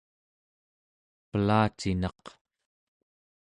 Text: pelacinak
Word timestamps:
pelacinak 1.29 2.23